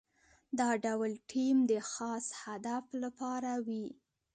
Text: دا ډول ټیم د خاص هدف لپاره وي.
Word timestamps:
دا 0.59 0.69
ډول 0.85 1.11
ټیم 1.31 1.57
د 1.71 1.73
خاص 1.91 2.25
هدف 2.43 2.85
لپاره 3.03 3.51
وي. 3.67 3.87